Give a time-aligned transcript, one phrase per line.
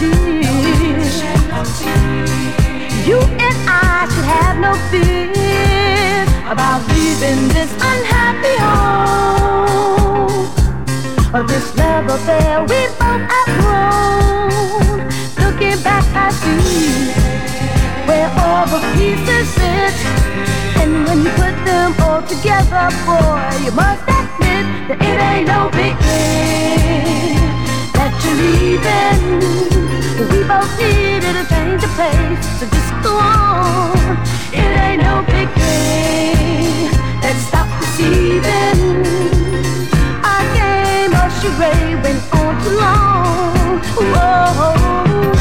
[0.00, 0.06] You
[3.18, 10.46] and I should have no fear about leaving this unhappy home.
[11.34, 15.02] Or this love affair we both have grown.
[15.42, 17.10] Looking back, I see
[18.06, 19.94] where all the pieces sit.
[20.80, 25.68] And when you put them all together, boy, you must admit that it ain't no
[25.70, 27.57] big thing
[28.34, 29.22] leaving.
[30.30, 34.18] We both needed a change of pace, so just go on.
[34.52, 36.90] It ain't no big thing.
[37.22, 39.06] Let's stop deceiving.
[40.24, 43.80] Our game of charade went on too long.
[43.96, 45.32] Whoa.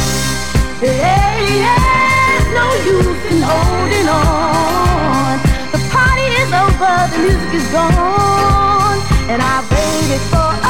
[0.79, 5.39] Hey, there's no use in holding on.
[5.73, 8.99] The party is over, the music is gone,
[9.31, 10.66] and I waited for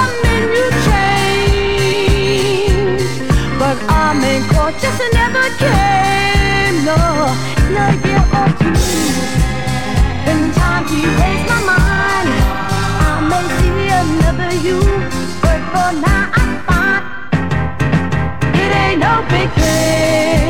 [4.68, 6.84] In just never came.
[6.84, 6.96] No,
[7.68, 8.76] in a year or two,
[10.26, 12.30] when time to erase my mind,
[13.00, 14.80] I may see another you,
[15.42, 17.04] but for now I find
[18.56, 20.47] it ain't no big thing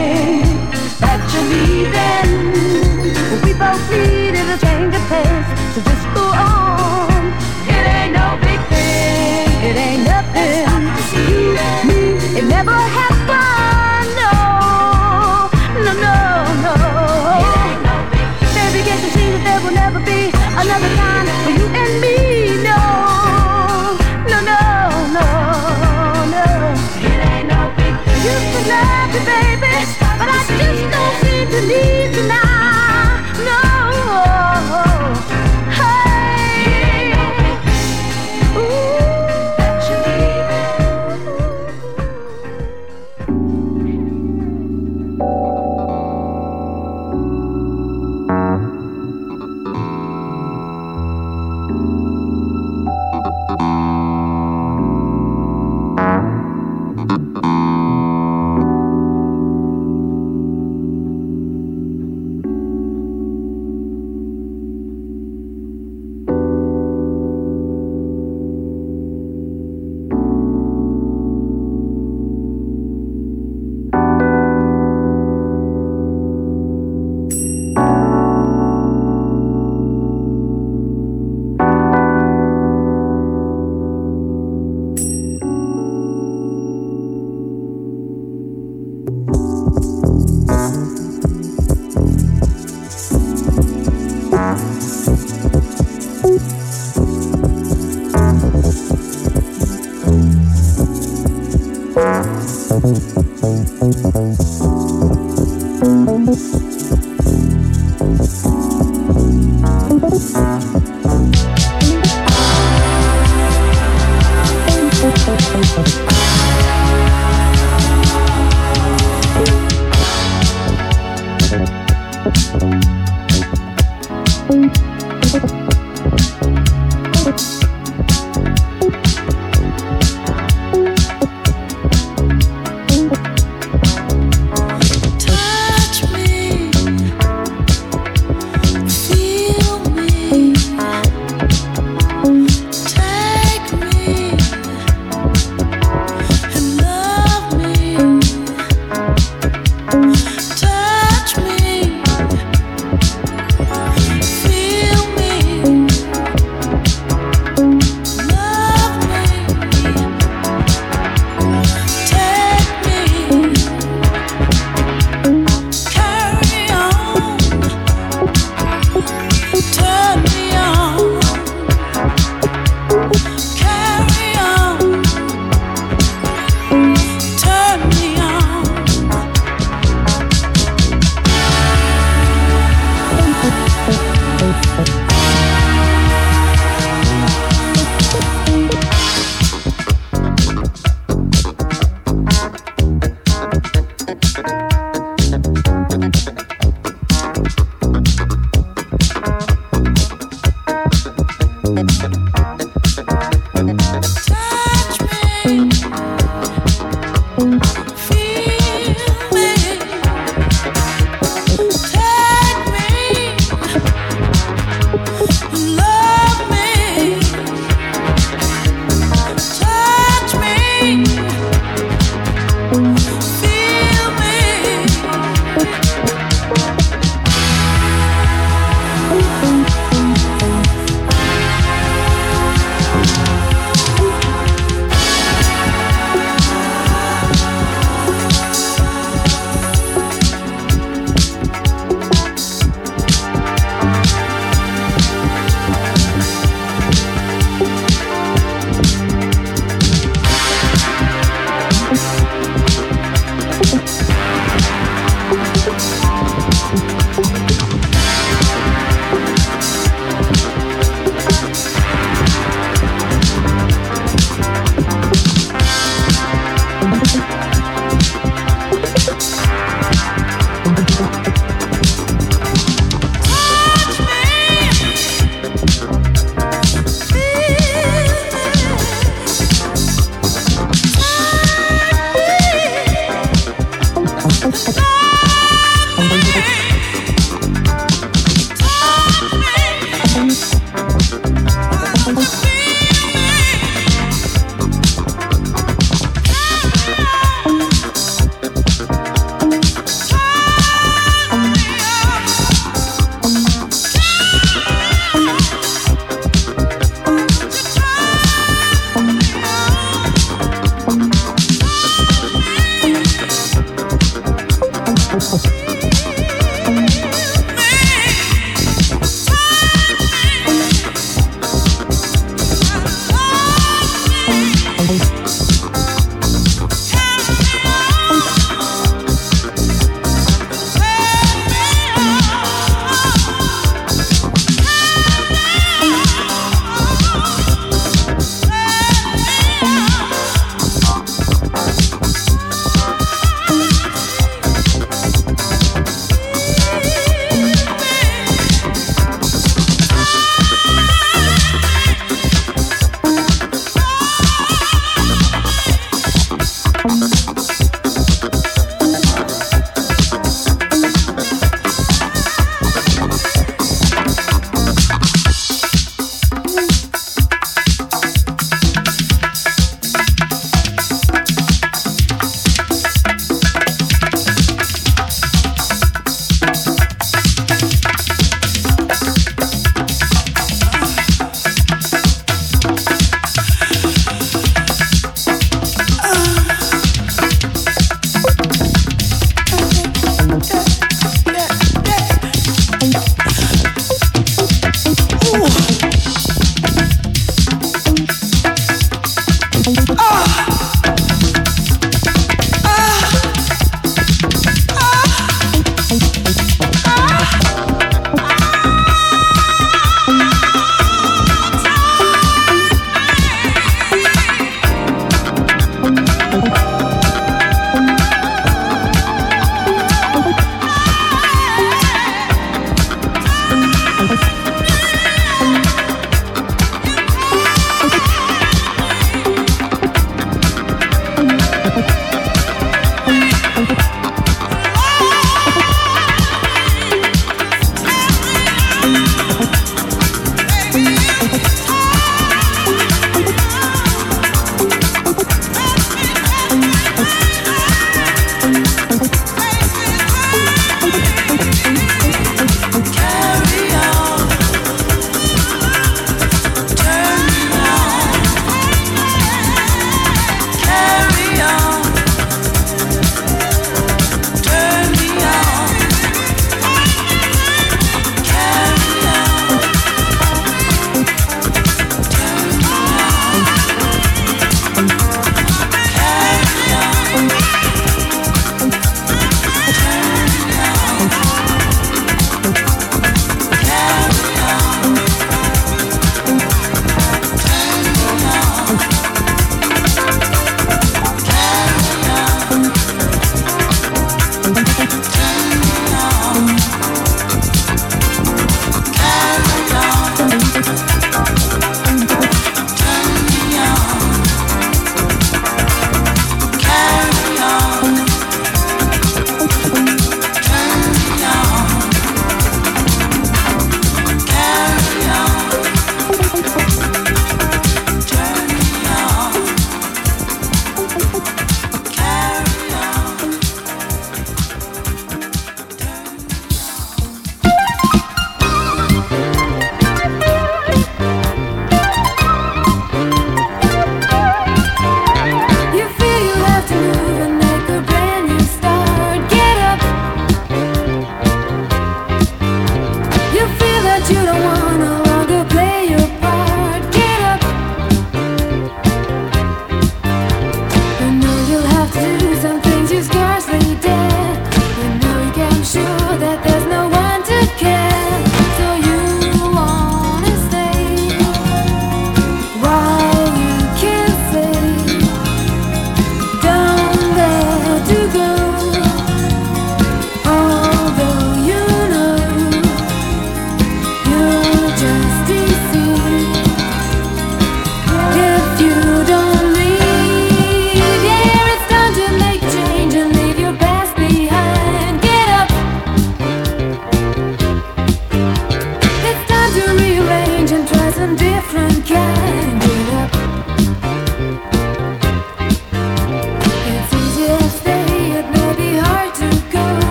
[31.60, 32.47] don't seem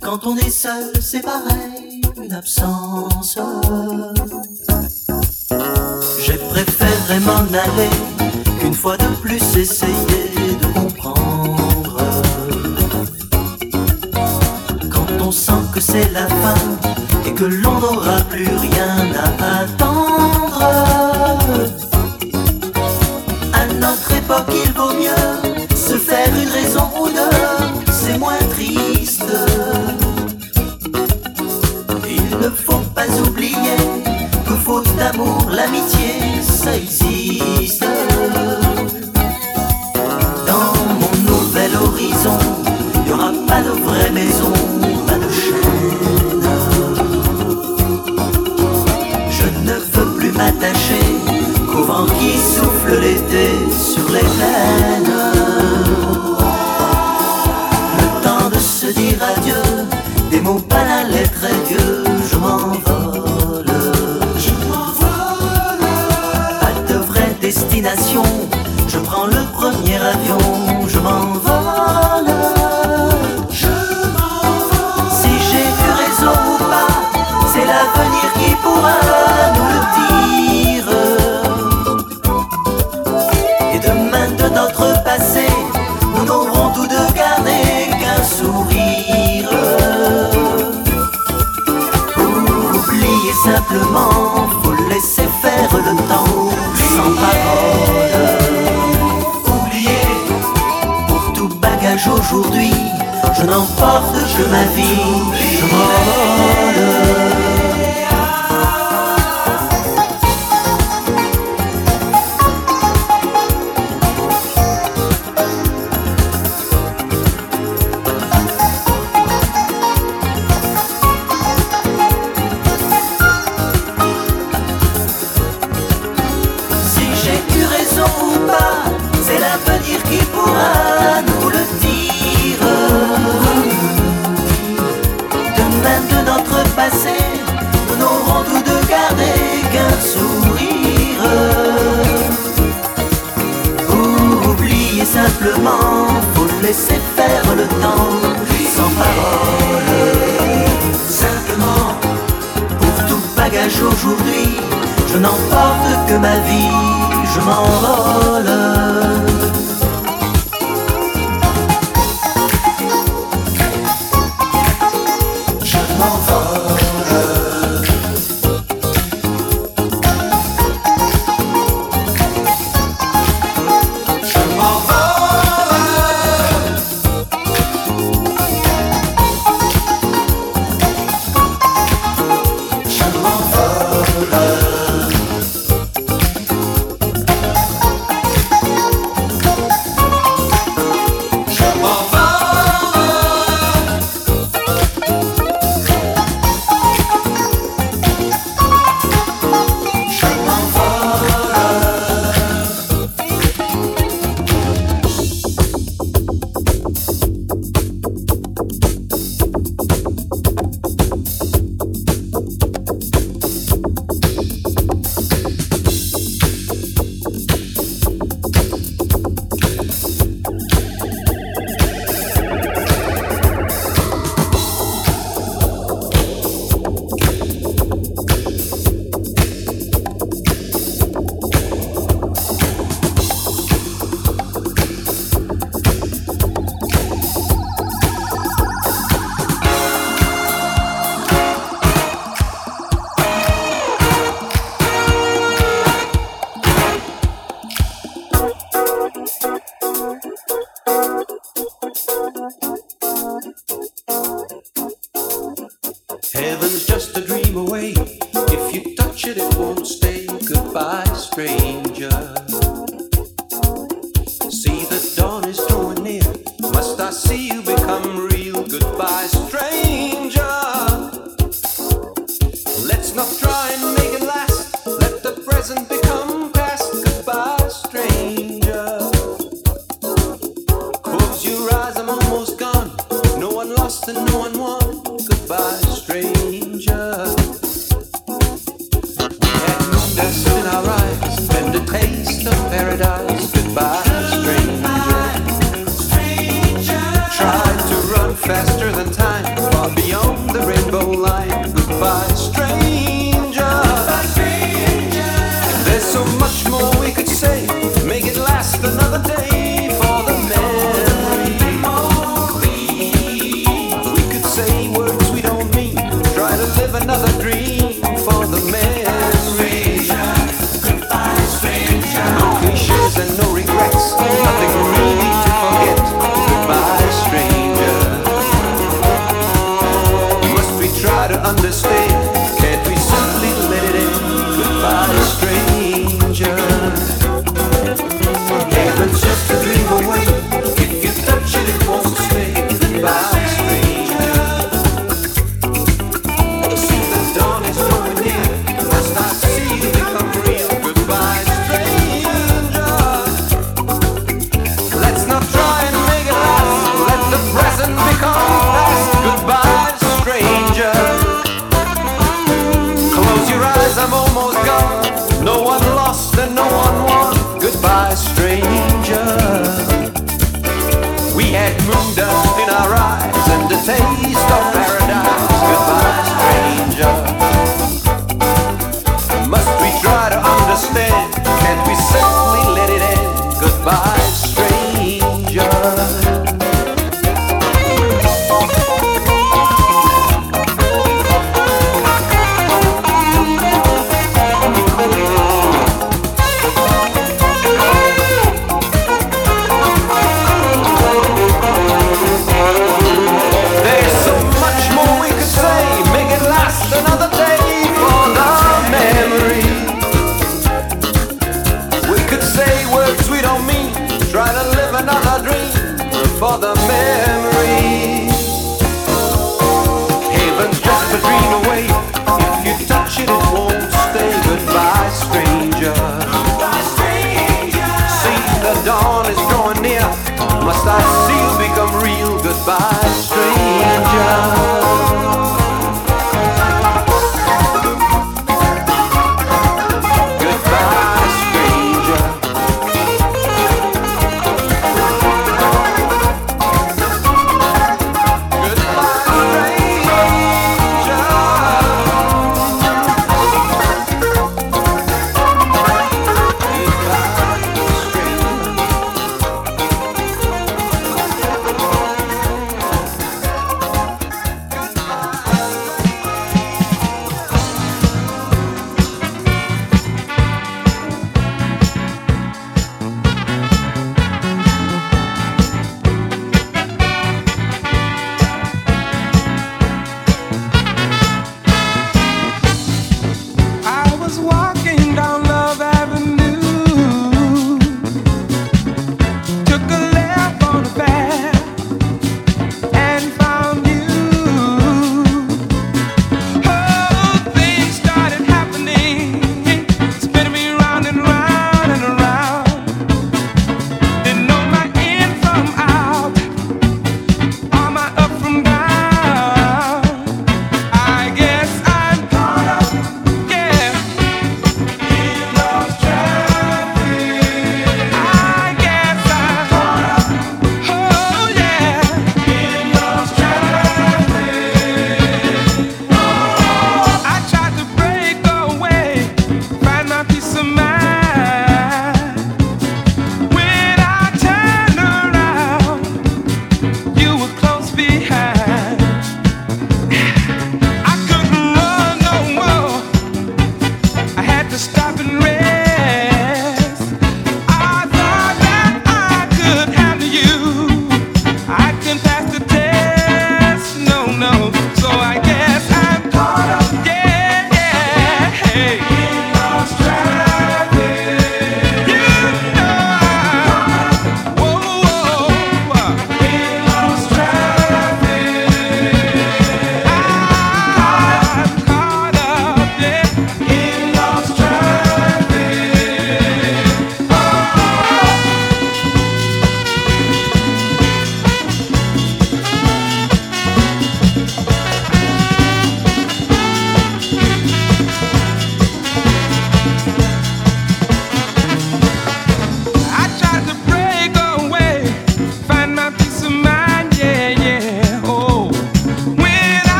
[0.00, 3.36] Quand on est seul, c'est pareil, une absence.
[6.24, 7.90] J'ai préféré m'en aller
[8.60, 11.96] qu'une fois de plus essayer de comprendre.
[14.92, 16.54] Quand on sent que c'est la fin
[17.26, 19.93] et que l'on n'aura plus rien à attendre.
[104.26, 106.73] 这美丽生活。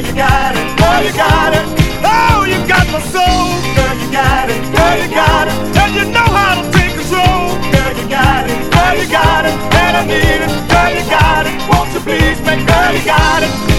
[0.00, 0.78] Girl, you got it.
[0.78, 1.66] Girl, you got it.
[2.02, 3.52] Oh, you got my soul.
[3.76, 4.56] Girl, you got it.
[4.72, 5.76] Girl, you got it.
[5.76, 7.60] And you know how to take control.
[7.70, 8.72] Girl, you got it.
[8.72, 9.52] Girl, you got it.
[9.52, 10.70] And I need it.
[10.72, 11.52] Girl, you got it.
[11.68, 12.66] Won't you please, make?
[12.66, 13.69] Girl, you got it.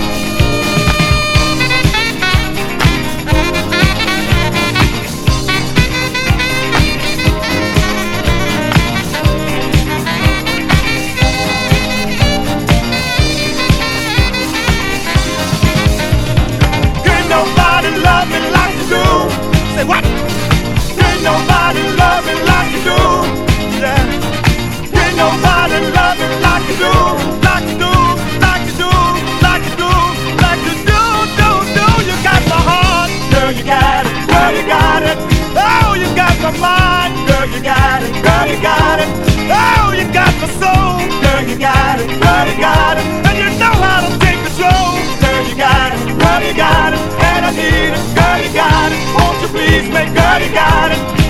[34.51, 35.17] girl, you got it.
[35.55, 39.07] Oh, you got my mind, girl, you got it, girl, you got it.
[39.47, 43.05] Oh, you got my soul, girl, you got it, girl, you got it.
[43.27, 46.99] And you know how to take control, girl, you got it, girl, you got it.
[46.99, 48.99] And I need it, girl, you got it.
[49.15, 51.20] Won't you please make, girl, you got it.